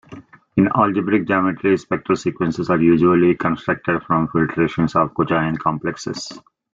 [0.57, 6.39] In algebraic geometry, spectral sequences are usually constructed from filtrations of cochain complexes.